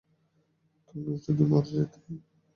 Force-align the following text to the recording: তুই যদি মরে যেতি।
তুই 0.87 0.99
যদি 1.23 1.43
মরে 1.49 1.69
যেতি। 1.71 1.99